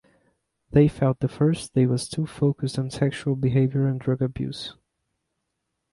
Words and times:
They 0.71 0.87
felt 0.87 1.19
the 1.19 1.27
first 1.27 1.75
day 1.75 1.85
was 1.85 2.09
too 2.09 2.25
focused 2.25 2.79
on 2.79 2.89
sexual 2.89 3.35
behavior 3.35 3.85
and 3.87 3.99
drug 3.99 4.23
abuse. 4.23 4.73